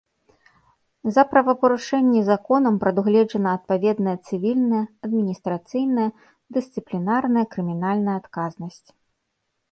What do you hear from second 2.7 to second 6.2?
прадугледжана адпаведная цывільная, адміністрацыйная,